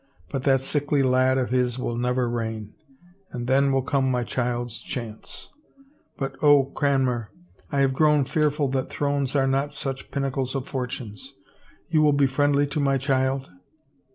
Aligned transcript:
But 0.31 0.41
that 0.45 0.61
sickly 0.61 1.03
lad 1.03 1.37
of 1.37 1.51
his 1.51 1.77
will 1.77 1.95
never 1.95 2.27
reign— 2.27 2.73
and 3.31 3.45
then 3.45 3.71
will 3.71 3.83
come 3.83 4.09
my 4.09 4.23
child's 4.23 4.81
chance..•. 4.81 5.51
But, 6.17 6.35
oh, 6.41 6.63
Cranmer, 6.73 7.29
I 7.71 7.81
have 7.81 7.93
grown 7.93 8.25
fearful 8.25 8.67
that 8.69 8.89
thrones 8.89 9.35
are 9.35 9.45
not 9.45 9.71
such 9.71 10.09
pinnacles 10.09 10.55
of 10.55 10.67
fortunes 10.67 11.33
1 11.33 11.43
You 11.91 12.01
will 12.01 12.13
be 12.13 12.25
friendly 12.25 12.65
to 12.65 12.79
my 12.79 12.97
child? 12.97 13.51